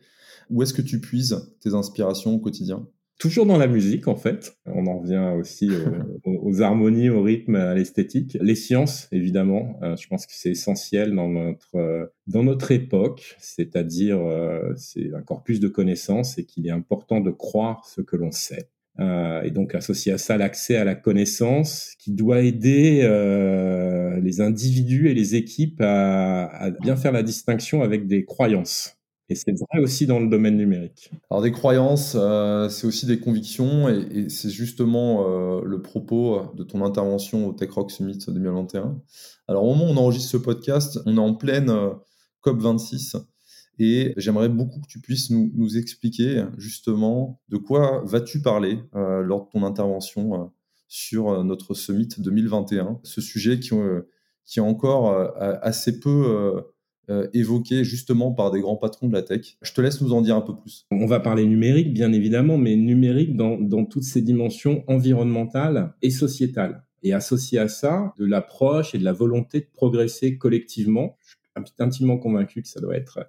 où 0.49 0.63
est-ce 0.63 0.73
que 0.73 0.81
tu 0.81 0.99
puises 0.99 1.53
tes 1.59 1.73
inspirations 1.73 2.33
au 2.33 2.39
quotidien? 2.39 2.87
Toujours 3.17 3.45
dans 3.45 3.57
la 3.57 3.67
musique, 3.67 4.09
en 4.09 4.17
fait. 4.17 4.57
On 4.65 4.87
en 4.87 4.99
revient 4.99 5.31
aussi 5.39 5.69
aux, 6.25 6.61
harmonies, 6.61 7.09
au 7.09 7.21
rythme, 7.21 7.55
à 7.55 7.73
l'esthétique. 7.73 8.37
Les 8.41 8.55
sciences, 8.55 9.07
évidemment. 9.11 9.79
Euh, 9.83 9.95
je 9.95 10.07
pense 10.07 10.25
que 10.25 10.33
c'est 10.35 10.51
essentiel 10.51 11.15
dans 11.15 11.29
notre, 11.29 11.75
euh, 11.75 12.07
dans 12.27 12.43
notre 12.43 12.71
époque. 12.71 13.35
C'est-à-dire, 13.39 14.19
euh, 14.19 14.73
c'est 14.75 15.13
un 15.13 15.21
corpus 15.21 15.61
de 15.61 15.69
connaissances 15.69 16.37
et 16.37 16.45
qu'il 16.45 16.67
est 16.67 16.71
important 16.71 17.21
de 17.21 17.31
croire 17.31 17.85
ce 17.85 18.01
que 18.01 18.17
l'on 18.17 18.31
sait. 18.31 18.69
et 18.99 19.51
donc, 19.51 19.75
associé 19.75 20.11
à 20.13 20.17
ça, 20.17 20.37
l'accès 20.37 20.75
à 20.75 20.83
la 20.83 20.95
connaissance 20.95 21.95
qui 21.99 22.11
doit 22.11 22.41
aider 22.41 23.01
les 24.21 24.41
individus 24.41 25.09
et 25.09 25.13
les 25.13 25.35
équipes 25.35 25.81
à, 25.81 26.45
à 26.45 26.69
bien 26.69 26.95
faire 26.95 27.11
la 27.11 27.23
distinction 27.23 27.81
avec 27.81 28.07
des 28.07 28.23
croyances. 28.23 28.94
Et 29.27 29.35
c'est 29.35 29.53
vrai 29.53 29.81
aussi 29.81 30.05
dans 30.05 30.19
le 30.19 30.29
domaine 30.29 30.55
numérique. 30.55 31.09
Alors 31.31 31.41
des 31.41 31.51
croyances, 31.51 32.15
euh, 32.15 32.69
c'est 32.69 32.85
aussi 32.85 33.07
des 33.07 33.19
convictions, 33.19 33.89
et, 33.89 34.29
c'est 34.29 34.51
justement 34.51 35.25
euh, 35.27 35.61
le 35.65 35.81
propos 35.81 36.43
de 36.55 36.63
ton 36.63 36.85
intervention 36.85 37.47
au 37.47 37.53
Tech 37.53 37.71
Rock 37.71 37.89
Summit 37.89 38.19
2021. 38.27 39.01
Alors 39.47 39.63
au 39.63 39.73
moment 39.73 39.89
où 39.89 39.93
on 39.93 39.97
enregistre 39.97 40.29
ce 40.29 40.37
podcast, 40.37 40.99
on 41.07 41.17
est 41.17 41.19
en 41.19 41.33
pleine 41.33 41.71
euh, 41.71 41.89
COP26, 42.45 43.19
et 43.79 44.13
j'aimerais 44.17 44.47
beaucoup 44.47 44.79
que 44.79 44.87
tu 44.87 45.01
puisses 45.01 45.31
nous, 45.31 45.77
expliquer 45.77 46.45
justement 46.57 47.41
de 47.49 47.57
quoi 47.57 48.03
vas-tu 48.05 48.41
parler 48.41 48.79
lors 48.93 49.47
de 49.47 49.49
ton 49.51 49.65
intervention 49.65 50.49
sur 50.87 51.43
notre 51.43 51.73
Summit 51.73 52.07
2021, 52.17 53.01
ce 53.03 53.19
sujet 53.19 53.59
qui 53.59 53.73
est 53.73 54.61
encore 54.61 55.13
assez 55.61 55.99
peu 55.99 56.63
euh, 57.09 57.27
évoqué 57.33 57.83
justement 57.83 58.31
par 58.31 58.51
des 58.51 58.61
grands 58.61 58.75
patrons 58.75 59.07
de 59.07 59.13
la 59.13 59.21
tech. 59.21 59.57
Je 59.61 59.73
te 59.73 59.81
laisse 59.81 60.01
nous 60.01 60.13
en 60.13 60.21
dire 60.21 60.35
un 60.35 60.41
peu 60.41 60.55
plus. 60.55 60.85
On 60.91 61.05
va 61.05 61.19
parler 61.19 61.45
numérique, 61.45 61.93
bien 61.93 62.11
évidemment, 62.13 62.57
mais 62.57 62.75
numérique 62.75 63.35
dans, 63.35 63.57
dans 63.57 63.85
toutes 63.85 64.03
ses 64.03 64.21
dimensions 64.21 64.83
environnementales 64.87 65.93
et 66.01 66.09
sociétales. 66.09 66.83
Et 67.03 67.13
associé 67.13 67.59
à 67.59 67.67
ça, 67.67 68.13
de 68.17 68.25
l'approche 68.25 68.95
et 68.95 68.97
de 68.97 69.03
la 69.03 69.13
volonté 69.13 69.59
de 69.59 69.67
progresser 69.71 70.37
collectivement. 70.37 71.17
Je 71.55 71.63
suis 71.63 71.73
intimement 71.79 72.17
convaincu 72.17 72.61
que 72.61 72.67
ça 72.67 72.81
doit 72.81 72.95
être 72.95 73.19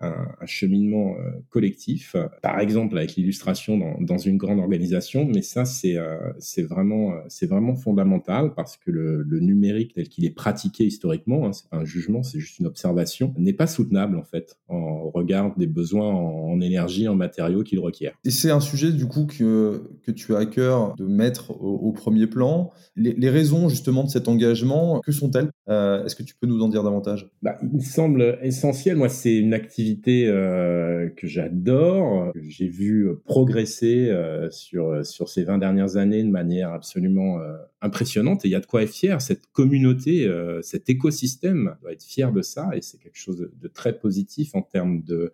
un, 0.00 0.46
cheminement 0.46 1.16
euh, 1.18 1.30
collectif, 1.50 2.16
par 2.42 2.60
exemple 2.60 2.96
avec 2.96 3.16
l'illustration 3.16 3.76
dans, 3.76 4.00
dans, 4.00 4.18
une 4.18 4.36
grande 4.36 4.58
organisation, 4.60 5.26
mais 5.26 5.42
ça 5.42 5.64
c'est 5.64 5.98
euh, 5.98 6.16
c'est 6.38 6.62
vraiment 6.62 7.12
euh, 7.12 7.20
c'est 7.28 7.46
vraiment 7.46 7.74
fondamental 7.74 8.54
parce 8.54 8.76
que 8.76 8.90
le, 8.90 9.22
le 9.22 9.40
numérique 9.40 9.94
tel 9.94 10.08
qu'il 10.08 10.24
est 10.24 10.34
pratiqué 10.34 10.84
historiquement, 10.84 11.46
hein, 11.46 11.52
c'est 11.52 11.68
pas 11.68 11.76
un 11.76 11.84
jugement, 11.84 12.22
c'est 12.22 12.38
juste 12.38 12.58
une 12.58 12.66
observation, 12.66 13.34
n'est 13.36 13.52
pas 13.52 13.66
soutenable 13.66 14.16
en 14.16 14.24
fait 14.24 14.56
en 14.68 15.10
regard 15.10 15.54
des 15.56 15.66
besoins 15.66 16.08
en, 16.08 16.60
énergie, 16.60 17.08
en 17.08 17.14
matériaux 17.14 17.62
qu'il 17.62 17.80
requiert. 17.80 18.14
Et 18.24 18.30
c'est 18.30 18.50
un 18.50 18.60
sujet 18.60 18.92
du 18.92 19.06
coup 19.06 19.26
que 19.26 19.90
que 20.02 20.10
tu 20.10 20.34
as 20.34 20.38
à 20.38 20.46
cœur 20.46 20.94
de 20.96 21.06
mettre 21.06 21.50
au, 21.50 21.92
premier 21.92 22.26
plan. 22.26 22.70
Les, 22.96 23.12
les, 23.14 23.30
raisons 23.30 23.68
justement 23.68 24.04
de 24.04 24.08
cet 24.08 24.28
engagement, 24.28 25.00
que 25.00 25.12
sont-elles? 25.12 25.50
Est-ce 25.68 26.14
que 26.14 26.22
tu 26.22 26.34
peux 26.40 26.46
nous 26.46 26.62
en 26.62 26.68
dire 26.68 26.82
davantage? 26.82 27.30
Bah, 27.42 27.56
Il 27.62 27.76
me 27.76 27.80
semble 27.80 28.38
essentiel. 28.42 28.96
Moi, 28.96 29.08
c'est 29.08 29.36
une 29.36 29.54
activité 29.54 29.87
euh, 30.08 31.08
que 31.10 31.26
j'adore, 31.26 32.32
que 32.32 32.40
j'ai 32.48 32.68
vu 32.68 33.08
progresser 33.24 34.08
euh, 34.08 34.50
sur 34.50 35.04
sur 35.04 35.28
ces 35.28 35.44
20 35.44 35.58
dernières 35.58 35.96
années 35.96 36.22
de 36.22 36.30
manière 36.30 36.72
absolument 36.72 37.40
euh, 37.40 37.56
impressionnante. 37.80 38.44
Et 38.44 38.48
il 38.48 38.50
y 38.50 38.54
a 38.54 38.60
de 38.60 38.66
quoi 38.66 38.82
être 38.82 38.92
fier. 38.92 39.20
Cette 39.20 39.46
communauté, 39.52 40.30
cet 40.62 40.90
écosystème 40.90 41.76
doit 41.80 41.92
être 41.92 42.04
fier 42.04 42.32
de 42.32 42.42
ça. 42.42 42.70
Et 42.74 42.82
c'est 42.82 42.98
quelque 42.98 43.18
chose 43.18 43.50
de, 43.52 43.68
très 43.68 43.98
positif 43.98 44.54
en 44.54 44.62
termes 44.62 45.02
de 45.02 45.32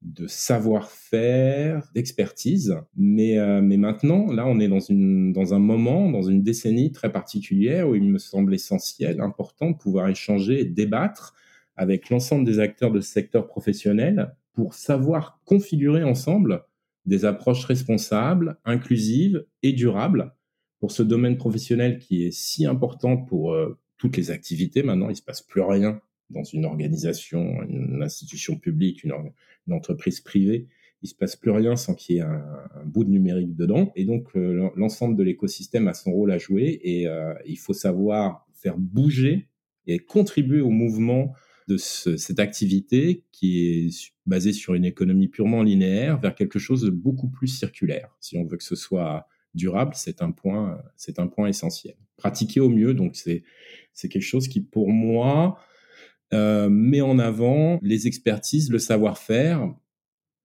de 0.00 0.28
savoir-faire, 0.28 1.90
d'expertise. 1.92 2.76
Mais, 2.96 3.36
mais 3.60 3.76
maintenant, 3.76 4.30
là, 4.30 4.46
on 4.46 4.60
est 4.60 4.68
dans, 4.68 4.78
une, 4.78 5.32
dans 5.32 5.54
un 5.54 5.58
moment, 5.58 6.08
dans 6.08 6.22
une 6.22 6.44
décennie 6.44 6.92
très 6.92 7.10
particulière 7.10 7.88
où 7.88 7.96
il 7.96 8.04
me 8.04 8.18
semble 8.18 8.54
essentiel, 8.54 9.20
important 9.20 9.72
de 9.72 9.76
pouvoir 9.76 10.08
échanger 10.08 10.60
et 10.60 10.64
débattre 10.64 11.34
avec 11.78 12.10
l'ensemble 12.10 12.44
des 12.44 12.58
acteurs 12.58 12.90
de 12.90 13.00
ce 13.00 13.10
secteur 13.10 13.46
professionnel 13.46 14.34
pour 14.52 14.74
savoir 14.74 15.40
configurer 15.44 16.02
ensemble 16.04 16.64
des 17.06 17.24
approches 17.24 17.64
responsables, 17.64 18.58
inclusives 18.64 19.46
et 19.62 19.72
durables 19.72 20.34
pour 20.80 20.92
ce 20.92 21.02
domaine 21.02 21.36
professionnel 21.36 21.98
qui 21.98 22.24
est 22.24 22.32
si 22.32 22.66
important 22.66 23.16
pour 23.16 23.52
euh, 23.52 23.78
toutes 23.96 24.16
les 24.16 24.30
activités. 24.30 24.82
Maintenant, 24.82 25.08
il 25.08 25.16
se 25.16 25.22
passe 25.22 25.42
plus 25.42 25.62
rien 25.62 26.00
dans 26.30 26.44
une 26.44 26.64
organisation, 26.64 27.62
une 27.62 28.02
institution 28.02 28.56
publique, 28.56 29.04
une, 29.04 29.14
entreprise 29.70 30.20
privée, 30.20 30.66
il 31.02 31.08
se 31.08 31.14
passe 31.14 31.36
plus 31.36 31.50
rien 31.50 31.76
sans 31.76 31.94
qu'il 31.94 32.16
y 32.16 32.18
ait 32.18 32.22
un, 32.22 32.42
bout 32.84 33.04
de 33.04 33.10
numérique 33.10 33.54
dedans. 33.54 33.92
Et 33.96 34.04
donc, 34.04 34.28
euh, 34.34 34.70
l'ensemble 34.76 35.16
de 35.16 35.22
l'écosystème 35.22 35.88
a 35.88 35.94
son 35.94 36.10
rôle 36.10 36.32
à 36.32 36.38
jouer 36.38 36.80
et 36.82 37.06
euh, 37.06 37.34
il 37.46 37.58
faut 37.58 37.72
savoir 37.72 38.46
faire 38.52 38.76
bouger 38.76 39.48
et 39.86 39.98
contribuer 39.98 40.60
au 40.60 40.70
mouvement 40.70 41.34
de 41.68 41.76
cette 41.76 42.40
activité 42.40 43.24
qui 43.30 43.66
est 43.66 44.12
basée 44.24 44.54
sur 44.54 44.74
une 44.74 44.86
économie 44.86 45.28
purement 45.28 45.62
linéaire 45.62 46.18
vers 46.18 46.34
quelque 46.34 46.58
chose 46.58 46.82
de 46.82 46.90
beaucoup 46.90 47.28
plus 47.28 47.48
circulaire. 47.48 48.16
Si 48.20 48.38
on 48.38 48.44
veut 48.44 48.56
que 48.56 48.64
ce 48.64 48.74
soit 48.74 49.28
durable, 49.54 49.92
c'est 49.94 50.22
un 50.22 50.30
point, 50.30 50.80
c'est 50.96 51.18
un 51.18 51.26
point 51.26 51.46
essentiel. 51.46 51.94
Pratiquer 52.16 52.60
au 52.60 52.70
mieux, 52.70 52.94
donc 52.94 53.16
c'est 53.16 53.44
c'est 53.92 54.08
quelque 54.08 54.22
chose 54.22 54.48
qui 54.48 54.62
pour 54.62 54.90
moi 54.90 55.58
euh, 56.32 56.70
met 56.70 57.02
en 57.02 57.18
avant 57.18 57.78
les 57.82 58.06
expertises, 58.06 58.70
le 58.70 58.78
savoir-faire 58.78 59.74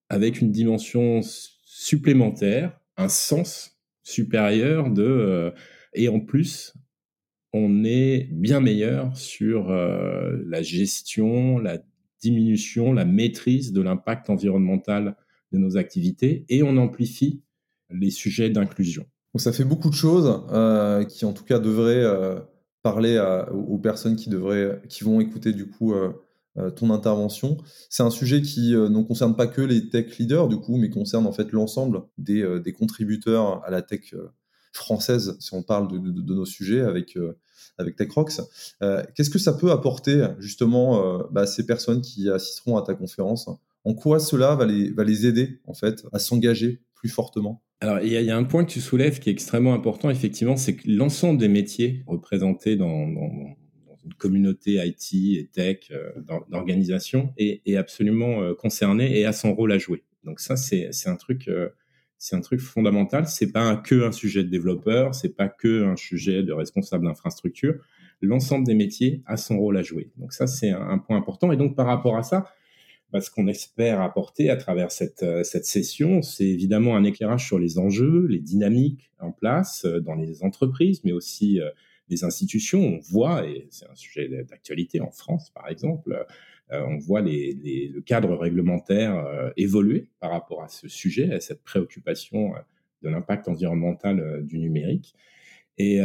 avec 0.10 0.42
une 0.42 0.52
dimension 0.52 1.22
supplémentaire, 1.64 2.80
un 2.98 3.10
sens 3.10 3.80
supérieur 4.04 4.90
de 4.90 5.04
euh, 5.04 5.52
et 5.94 6.10
en 6.10 6.20
plus 6.20 6.74
on 7.54 7.84
est 7.84 8.28
bien 8.32 8.60
meilleur 8.60 9.16
sur 9.16 9.70
euh, 9.70 10.36
la 10.48 10.64
gestion, 10.64 11.60
la 11.60 11.78
diminution, 12.20 12.94
la 12.94 13.06
maîtrise 13.06 13.72
de 13.72 13.82
l'impact 13.82 14.30
environnemental 14.30 15.16
de 15.52 15.60
nos 15.60 15.78
activités 15.78 16.46
et 16.50 16.64
on 16.64 16.78
amplifie 16.78 17.44
les 17.92 18.10
sujets 18.10 18.50
d'inclusion. 18.50 19.06
Ça 19.36 19.52
fait 19.52 19.66
beaucoup 19.66 19.90
de 19.90 19.96
choses 19.96 20.44
euh, 20.52 21.04
qui 21.04 21.26
en 21.26 21.34
tout 21.34 21.44
cas 21.44 21.60
devraient 21.60 22.04
euh, 22.04 22.40
parler 22.82 23.18
aux 23.52 23.78
personnes 23.78 24.16
qui 24.16 24.30
devraient, 24.30 24.82
qui 24.90 25.04
vont 25.04 25.22
écouter 25.22 25.54
du 25.54 25.70
coup 25.70 25.94
ton 26.76 26.90
intervention. 26.90 27.58
C'est 27.90 28.04
un 28.04 28.10
sujet 28.10 28.42
qui 28.42 28.72
ne 28.74 29.02
concerne 29.04 29.38
pas 29.38 29.48
que 29.48 29.62
les 29.62 29.88
tech 29.88 30.18
leaders 30.18 30.50
du 30.50 30.58
coup, 30.58 30.76
mais 30.76 30.90
concerne 30.90 31.26
en 31.26 31.32
fait 31.32 31.54
l'ensemble 31.54 32.02
des, 32.18 32.74
contributeurs 32.78 33.64
à 33.64 33.72
la 33.72 33.82
tech 33.82 34.14
française, 34.74 35.38
si 35.40 35.54
on 35.54 35.64
parle 35.64 35.88
de, 35.88 35.98
de 35.98 36.34
nos 36.34 36.46
sujets 36.46 36.82
avec 36.82 37.18
avec 37.78 37.96
TechRox. 37.96 38.42
Euh, 38.82 39.04
qu'est-ce 39.16 39.30
que 39.30 39.40
ça 39.40 39.54
peut 39.54 39.72
apporter 39.72 40.28
justement 40.40 41.20
euh, 41.20 41.24
bah, 41.32 41.46
ces 41.46 41.66
personnes 41.66 42.02
qui 42.02 42.30
assisteront 42.30 42.78
à 42.78 42.82
ta 42.84 42.94
conférence? 42.94 43.50
En 43.84 43.94
quoi 43.94 44.20
cela 44.20 44.56
va 44.56 44.66
les, 44.66 44.92
va 44.92 45.04
les 45.04 45.26
aider 45.26 45.60
en 45.66 45.74
fait 45.74 46.06
à 46.14 46.20
s'engager 46.20 46.82
plus 46.96 47.10
fortement? 47.10 47.62
Alors, 47.82 48.00
il 48.00 48.14
y, 48.14 48.32
a 48.32 48.38
un 48.38 48.46
point 48.46 48.64
que 48.64 48.72
tu 48.72 48.80
soulèves 48.80 49.20
qui 49.20 49.30
est 49.30 49.34
extrêmement 49.34 49.74
important, 49.74 50.10
effectivement, 50.10 50.56
c'est 50.56 50.78
que 50.78 50.90
l'ensemble 50.90 51.38
des 51.38 51.50
métiers 51.50 52.02
représentés 52.08 52.78
dans, 52.78 52.88
une 54.06 54.14
communauté 54.18 54.76
IT 54.86 55.38
et 55.38 55.50
tech 55.52 55.92
euh, 55.92 56.12
d'organisation 56.50 57.34
est, 57.38 57.76
absolument 57.76 58.54
concerné 58.56 59.20
et 59.20 59.26
a 59.26 59.34
son 59.34 59.54
rôle 59.54 59.74
à 59.74 59.78
jouer. 59.78 60.06
Donc 60.24 60.40
ça, 60.40 60.56
c'est 60.56 60.90
un 61.08 61.18
truc 61.18 61.50
c'est 62.24 62.38
un 62.38 62.42
truc 62.42 62.62
fondamental. 62.62 63.28
C'est 63.28 63.52
pas 63.52 63.76
que 63.76 64.08
un 64.08 64.14
sujet 64.14 64.46
de 64.46 64.50
développeur, 64.50 65.14
c'est 65.14 65.36
pas 65.36 65.50
que 65.50 65.84
un 65.84 65.98
sujet 65.98 66.42
de 66.42 66.54
responsable 66.54 67.04
d'infrastructure. 67.04 67.76
L'ensemble 68.22 68.66
des 68.66 68.76
métiers 68.76 69.22
a 69.26 69.36
son 69.36 69.58
rôle 69.60 69.76
à 69.76 69.82
jouer. 69.82 70.10
Donc 70.16 70.32
ça, 70.32 70.48
c'est 70.48 70.70
un, 70.70 71.00
point 71.00 71.18
important. 71.18 71.52
Et 71.52 71.58
donc 71.58 71.76
par 71.76 71.86
rapport 71.86 72.16
à 72.16 72.24
ça, 72.24 72.46
bah, 73.12 73.20
ce 73.20 73.30
qu'on 73.30 73.48
espère 73.48 74.00
apporter 74.00 74.50
à 74.50 74.56
travers 74.56 74.90
cette, 74.90 75.22
euh, 75.22 75.44
cette 75.44 75.66
session, 75.66 76.22
c'est 76.22 76.46
évidemment 76.46 76.96
un 76.96 77.04
éclairage 77.04 77.46
sur 77.46 77.60
les 77.60 77.78
enjeux, 77.78 78.26
les 78.28 78.40
dynamiques 78.40 79.12
en 79.20 79.34
place 79.34 79.84
euh, 79.84 80.00
dans 80.00 80.16
les 80.16 80.44
entreprises, 80.44 81.02
mais 81.04 81.12
aussi 81.12 81.60
euh, 81.60 81.70
les 82.08 82.24
institutions. 82.24 82.80
On 82.80 83.00
voit, 83.00 83.46
et 83.46 83.68
c'est 83.70 83.90
un 83.90 83.96
sujet 83.96 84.46
d'actualité 84.50 85.02
en 85.02 85.12
France 85.12 85.50
par 85.50 85.68
exemple, 85.68 86.26
on 86.88 86.98
voit 86.98 87.22
le 87.22 88.00
cadre 88.02 88.36
réglementaire 88.36 89.16
euh, 89.16 89.50
évoluer 89.58 90.08
par 90.20 90.32
rapport 90.32 90.64
à 90.64 90.68
ce 90.68 90.88
sujet, 90.88 91.34
à 91.34 91.40
cette 91.40 91.64
préoccupation 91.64 92.56
euh, 92.56 92.60
de 93.02 93.10
l'impact 93.10 93.48
environnemental 93.48 94.44
du 94.46 94.60
numérique. 94.60 95.14
Et, 95.78 96.02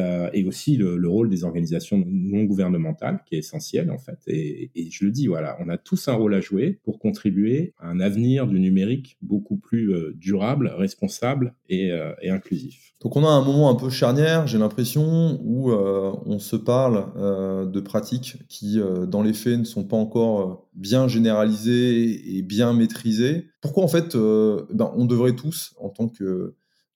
aussi 0.47 0.77
le, 0.77 1.09
rôle 1.09 1.29
des 1.29 1.45
organisations 1.45 2.03
non 2.07 2.45
gouvernementales 2.45 3.21
qui 3.27 3.35
est 3.35 3.39
essentiel 3.39 3.91
en 3.91 3.99
fait. 3.99 4.19
Et, 4.27 4.71
je 4.91 5.05
le 5.05 5.11
dis, 5.11 5.27
voilà, 5.27 5.57
on 5.61 5.69
a 5.69 5.77
tous 5.77 6.09
un 6.09 6.15
rôle 6.15 6.35
à 6.35 6.41
jouer 6.41 6.79
pour 6.85 6.99
contribuer 6.99 7.75
à 7.79 7.89
un 7.89 8.01
avenir 8.01 8.47
du 8.47 8.61
numérique 8.61 9.19
beaucoup 9.21 9.57
plus 9.57 9.93
durable, 10.15 10.73
responsable 10.75 11.55
et 11.69 11.93
inclusif. 12.25 12.89
Donc 13.01 13.15
on 13.15 13.25
a 13.25 13.31
un 13.31 13.45
moment 13.45 13.71
un 13.71 13.77
peu 13.77 13.91
charnière, 13.91 14.49
j'ai 14.49 14.59
l'impression, 14.59 15.41
où 15.45 15.71
euh, 15.71 16.13
on 16.27 16.41
se 16.41 16.57
parle 16.57 17.07
euh, 17.17 17.65
de 17.65 17.79
pratiques 17.79 18.39
qui, 18.49 18.81
euh, 18.81 19.07
dans 19.07 19.23
les 19.23 19.35
faits, 19.35 19.61
ne 19.61 19.65
sont 19.65 19.85
pas 19.85 19.97
encore 19.97 20.67
bien 20.75 21.07
généralisées 21.07 22.37
et 22.37 22.43
bien 22.43 22.73
maîtrisées. 22.73 23.47
Pourquoi 23.61 23.85
en 23.85 23.89
fait, 23.89 24.17
ben, 24.17 24.93
on 24.97 25.05
devrait 25.05 25.37
tous, 25.37 25.75
en 25.79 25.91
tant 25.91 26.09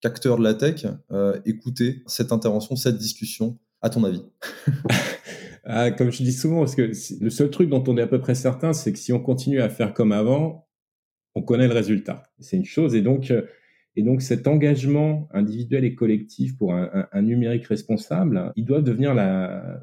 qu'acteurs 0.02 0.36
de 0.36 0.42
la 0.42 0.54
tech, 0.54 0.86
écouter 1.46 2.02
cette 2.06 2.32
intervention, 2.32 2.76
cette 2.76 2.98
discussion, 2.98 3.58
à 3.80 3.88
ton 3.88 4.04
avis 4.04 4.22
ah, 5.64 5.90
Comme 5.90 6.12
je 6.12 6.22
dis 6.22 6.32
souvent, 6.32 6.58
parce 6.58 6.74
que 6.74 6.90
le 7.20 7.30
seul 7.30 7.50
truc 7.50 7.70
dont 7.70 7.82
on 7.86 7.96
est 7.96 8.02
à 8.02 8.06
peu 8.06 8.20
près 8.20 8.34
certain, 8.34 8.72
c'est 8.72 8.92
que 8.92 8.98
si 8.98 9.12
on 9.12 9.20
continue 9.20 9.60
à 9.60 9.68
faire 9.68 9.94
comme 9.94 10.12
avant, 10.12 10.68
on 11.34 11.42
connaît 11.42 11.68
le 11.68 11.74
résultat. 11.74 12.22
C'est 12.40 12.56
une 12.56 12.64
chose, 12.64 12.94
et 12.94 13.00
donc 13.00 13.32
et 13.94 14.02
donc 14.02 14.22
cet 14.22 14.46
engagement 14.46 15.28
individuel 15.32 15.84
et 15.84 15.94
collectif 15.94 16.56
pour 16.56 16.74
un, 16.74 17.06
un, 17.12 17.22
numérique 17.22 17.66
responsable, 17.66 18.52
il 18.56 18.64
doit 18.64 18.80
devenir 18.80 19.14
la, 19.14 19.82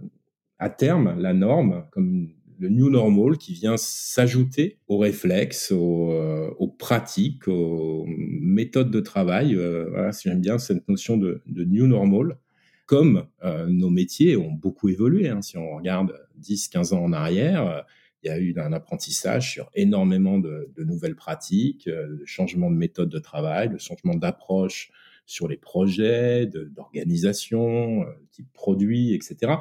à 0.57 0.69
terme 0.69 1.19
la 1.19 1.33
norme, 1.33 1.85
comme 1.91 2.29
le 2.60 2.70
new 2.70 2.89
normal 2.89 3.38
qui 3.38 3.54
vient 3.54 3.78
s'ajouter 3.78 4.78
aux 4.88 4.98
réflexes, 4.98 5.72
aux, 5.72 6.12
euh, 6.12 6.50
aux, 6.60 6.68
pratiques, 6.68 7.48
aux 7.48 8.06
méthodes 8.08 8.92
de 8.92 9.00
travail. 9.00 9.56
Euh, 9.56 9.88
voilà, 9.89 10.12
j'aime 10.12 10.42
bien 10.42 10.58
cette 10.58 10.88
notion 10.88 11.18
de, 11.18 11.42
new 11.48 11.88
normal, 11.88 12.38
comme 12.86 13.25
euh, 13.44 13.66
nos 13.68 13.89
métiers 13.89 14.36
ont 14.36 14.51
beaucoup 14.51 14.89
évolué. 14.89 15.30
Hein, 15.30 15.42
si 15.42 15.58
on 15.58 15.75
regarde 15.75 16.13
10-15 16.42 16.94
ans 16.94 17.04
en 17.04 17.13
arrière, 17.13 17.86
il 18.24 18.28
y 18.28 18.30
a 18.30 18.38
eu 18.38 18.54
un 18.58 18.74
apprentissage 18.74 19.51
sur 19.51 19.70
énormément 19.75 20.39
de, 20.39 20.72
nouvelles 20.78 21.16
pratiques, 21.16 21.88
euh, 21.88 22.18
de 22.18 22.25
changement 22.25 22.70
de 22.70 22.75
méthode 22.75 23.10
de 23.10 23.20
travail, 23.20 23.70
de 23.70 23.78
changement 23.78 24.16
d'approche 24.16 24.92
sur 25.25 25.48
les 25.48 25.58
projets, 25.58 26.48
d'organisation, 26.48 28.04
euh, 28.04 28.06
type 28.32 28.51
produit, 28.51 29.13
etc. 29.13 29.54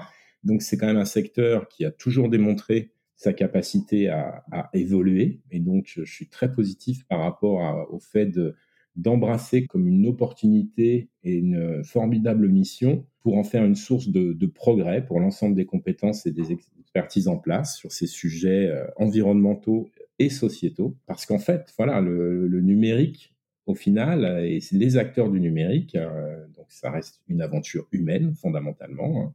Donc 0.44 0.62
c'est 0.62 0.76
quand 0.76 0.86
même 0.86 0.96
un 0.96 1.04
secteur 1.04 1.68
qui 1.68 1.84
a 1.84 1.90
toujours 1.90 2.28
démontré 2.28 2.92
sa 3.16 3.32
capacité 3.32 4.08
à, 4.08 4.70
évoluer. 4.72 5.40
Et 5.50 5.58
donc 5.58 5.86
je, 5.86 6.04
suis 6.04 6.28
très 6.28 6.52
positif 6.52 7.04
par 7.06 7.20
rapport 7.20 7.88
au 7.92 7.98
fait 7.98 8.26
de 8.26 8.54
d'embrasser 8.94 9.64
comme 9.66 9.86
une 9.86 10.06
opportunité 10.06 11.08
et 11.22 11.34
une 11.34 11.84
formidable 11.84 12.48
mission 12.48 13.06
pour 13.20 13.38
en 13.38 13.44
faire 13.44 13.64
une 13.64 13.76
source 13.76 14.08
de, 14.08 14.46
progrès 14.46 15.04
pour 15.04 15.20
l'ensemble 15.20 15.54
des 15.54 15.66
compétences 15.66 16.26
et 16.26 16.32
des, 16.32 16.50
expertise 16.88 17.28
en 17.28 17.36
place 17.36 17.76
sur 17.76 17.92
ces 17.92 18.06
sujets 18.06 18.66
euh, 18.66 18.86
environnementaux 18.96 19.90
et 20.18 20.30
sociétaux. 20.30 20.96
Parce 21.06 21.26
qu'en 21.26 21.38
fait, 21.38 21.72
voilà, 21.76 22.00
le, 22.00 22.48
numérique, 22.60 23.34
au 23.66 23.74
final, 23.74 24.24
et 24.44 24.58
les 24.72 24.96
acteurs 24.96 25.30
du 25.30 25.40
numérique, 25.40 25.94
euh, 25.94 26.46
donc 26.56 26.66
ça 26.70 26.90
reste 26.90 27.20
une 27.28 27.42
aventure 27.42 27.86
humaine 27.92 28.34
fondamentalement. 28.34 29.22
Hein, 29.22 29.34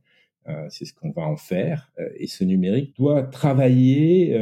c'est 0.69 0.85
ce 0.85 0.93
qu'on 0.93 1.11
va 1.11 1.23
en 1.23 1.37
faire. 1.37 1.91
et 2.17 2.27
ce 2.27 2.43
numérique 2.43 2.95
doit 2.97 3.23
travailler, 3.23 4.37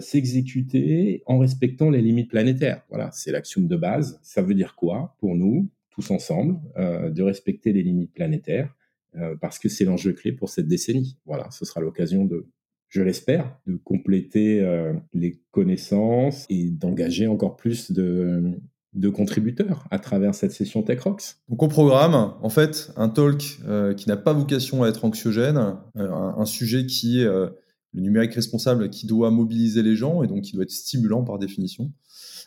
s'exécuter 0.00 1.22
en 1.26 1.38
respectant 1.38 1.90
les 1.90 2.00
limites 2.00 2.30
planétaires. 2.30 2.82
Voilà, 2.88 3.10
c'est 3.12 3.32
l'axiome 3.32 3.66
de 3.66 3.76
base. 3.76 4.18
Ça 4.22 4.42
veut 4.42 4.54
dire 4.54 4.74
quoi 4.74 5.14
pour 5.18 5.34
nous, 5.34 5.68
tous 5.90 6.10
ensemble, 6.10 6.58
de 6.76 7.22
respecter 7.22 7.72
les 7.72 7.82
limites 7.82 8.12
planétaires 8.12 8.74
euh, 9.16 9.36
parce 9.36 9.58
que 9.58 9.68
c'est 9.68 9.84
l'enjeu 9.84 10.12
clé 10.12 10.32
pour 10.32 10.48
cette 10.48 10.68
décennie. 10.68 11.18
Voilà, 11.26 11.50
ce 11.50 11.66
sera 11.66 11.80
l'occasion 11.82 12.24
de, 12.24 12.46
je 12.88 13.02
l'espère, 13.02 13.58
de 13.66 13.76
compléter 13.76 14.60
euh, 14.60 14.94
les 15.12 15.38
connaissances 15.50 16.46
et 16.48 16.70
d'engager 16.70 17.26
encore 17.26 17.56
plus 17.56 17.92
de, 17.92 18.58
de 18.94 19.08
contributeurs 19.08 19.86
à 19.90 19.98
travers 19.98 20.34
cette 20.34 20.52
session 20.52 20.82
TechRox. 20.82 21.38
Donc 21.48 21.62
au 21.62 21.68
programme, 21.68 22.34
en 22.42 22.48
fait, 22.50 22.92
un 22.96 23.08
talk 23.08 23.60
euh, 23.66 23.94
qui 23.94 24.08
n'a 24.08 24.16
pas 24.16 24.32
vocation 24.32 24.82
à 24.82 24.88
être 24.88 25.04
anxiogène, 25.04 25.76
un, 25.94 26.44
sujet 26.44 26.86
qui 26.86 27.20
est 27.20 27.24
le 27.24 28.00
numérique 28.00 28.34
responsable 28.34 28.90
qui 28.90 29.06
doit 29.06 29.30
mobiliser 29.30 29.82
les 29.82 29.96
gens 29.96 30.22
et 30.22 30.26
donc 30.26 30.42
qui 30.42 30.52
doit 30.52 30.64
être 30.64 30.70
stimulant 30.70 31.24
par 31.24 31.38
définition. 31.38 31.92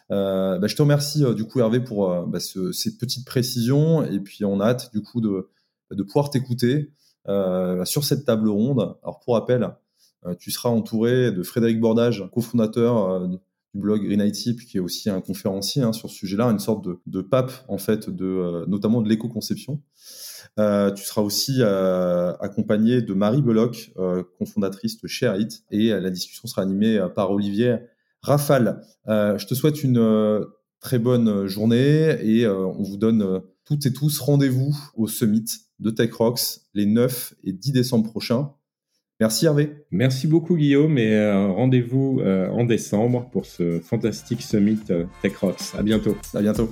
Bah, 0.10 0.60
je 0.68 0.76
te 0.76 0.82
remercie 0.82 1.24
du 1.34 1.46
coup 1.46 1.60
Hervé 1.60 1.80
pour 1.80 2.28
bah, 2.28 2.40
ces 2.40 2.98
petites 2.98 3.26
précisions 3.26 4.04
et 4.04 4.20
puis 4.20 4.46
on 4.46 4.60
a 4.60 4.68
hâte 4.68 4.92
du 4.94 5.02
coup 5.02 5.22
de, 5.22 5.50
de 5.92 6.04
pouvoir 6.04 6.30
t'écouter 6.30 6.92
euh, 7.28 7.84
sur 7.86 8.04
cette 8.04 8.26
table 8.26 8.50
ronde. 8.50 8.96
Alors 9.02 9.20
pour 9.20 9.34
rappel, 9.34 9.68
euh, 10.26 10.36
tu 10.36 10.52
seras 10.52 10.70
entouré 10.70 11.32
de 11.32 11.42
Frédéric 11.42 11.80
Bordage, 11.80 12.24
cofondateur 12.32 13.10
euh, 13.10 13.28
du 13.76 13.82
blog 13.82 14.06
Green 14.06 14.22
IT, 14.22 14.58
qui 14.66 14.78
est 14.78 14.80
aussi 14.80 15.10
un 15.10 15.20
conférencier 15.20 15.84
hein, 15.84 15.92
sur 15.92 16.10
ce 16.10 16.16
sujet-là, 16.16 16.46
une 16.46 16.60
sorte 16.60 16.88
de, 17.06 17.22
pape 17.22 17.52
en 17.68 17.78
fait, 17.78 18.10
de, 18.10 18.66
notamment 18.68 19.02
de 19.02 19.10
l'éco-conception. 19.10 19.82
tu 20.58 21.04
seras 21.04 21.22
aussi 21.22 21.62
accompagné 21.62 23.02
de 23.02 23.14
Marie 23.14 23.42
Beloc, 23.42 23.94
cofondatrice 24.40 25.02
de 25.02 25.08
ShareIt, 25.08 25.64
et 25.72 25.90
la 25.90 26.10
discussion 26.10 26.48
sera 26.48 26.62
animée 26.62 27.06
par 27.16 27.32
Olivier 27.32 27.78
Rafale. 28.22 28.82
je 29.08 29.46
te 29.46 29.54
souhaite 29.54 29.84
une 29.84 30.46
très 30.80 30.98
bonne 30.98 31.46
journée 31.48 32.18
et 32.22 32.48
on 32.48 32.82
vous 32.82 32.98
donne 32.98 33.42
toutes 33.66 33.86
et 33.86 33.94
tous 33.94 34.20
rendez-vous 34.20 34.74
au 34.96 35.08
Summit 35.08 35.46
de 35.80 35.90
TechRox 35.90 36.68
les 36.74 36.86
9 36.86 37.34
et 37.44 37.52
10 37.52 37.72
décembre 37.74 38.10
prochains. 38.10 38.54
Merci 39.22 39.46
Hervé. 39.46 39.72
Merci 39.92 40.28
beaucoup 40.28 40.58
Guillaume 40.58 40.98
et 40.98 41.14
euh, 41.14 41.48
rendez-vous 41.48 42.20
euh, 42.20 42.50
en 42.50 42.66
décembre 42.66 43.30
pour 43.32 43.46
ce 43.46 43.80
fantastique 43.80 44.42
Summit 44.42 44.80
euh, 44.90 45.06
TechRox. 45.22 45.74
À 45.76 45.84
bientôt. 45.84 46.18
À 46.34 46.42
bientôt. 46.42 46.70